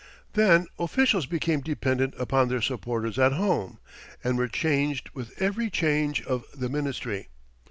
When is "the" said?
6.55-6.69